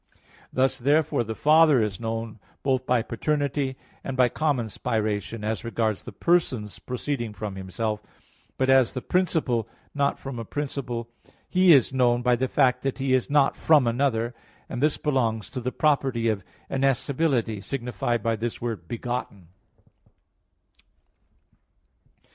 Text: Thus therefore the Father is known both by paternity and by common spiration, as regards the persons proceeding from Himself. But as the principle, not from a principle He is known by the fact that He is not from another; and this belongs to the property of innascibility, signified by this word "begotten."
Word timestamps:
Thus 0.51 0.79
therefore 0.79 1.23
the 1.23 1.35
Father 1.35 1.79
is 1.79 1.99
known 1.99 2.39
both 2.63 2.87
by 2.87 3.03
paternity 3.03 3.77
and 4.03 4.17
by 4.17 4.29
common 4.29 4.65
spiration, 4.65 5.43
as 5.45 5.63
regards 5.63 6.01
the 6.01 6.11
persons 6.11 6.79
proceeding 6.79 7.33
from 7.33 7.55
Himself. 7.55 8.01
But 8.57 8.67
as 8.71 8.93
the 8.93 9.03
principle, 9.03 9.69
not 9.93 10.17
from 10.17 10.39
a 10.39 10.43
principle 10.43 11.11
He 11.47 11.71
is 11.71 11.93
known 11.93 12.23
by 12.23 12.35
the 12.35 12.47
fact 12.47 12.81
that 12.81 12.97
He 12.97 13.13
is 13.13 13.29
not 13.29 13.55
from 13.55 13.85
another; 13.85 14.33
and 14.67 14.81
this 14.81 14.97
belongs 14.97 15.51
to 15.51 15.61
the 15.61 15.71
property 15.71 16.29
of 16.29 16.43
innascibility, 16.67 17.63
signified 17.63 18.23
by 18.23 18.35
this 18.37 18.59
word 18.59 18.87
"begotten." 18.87 19.49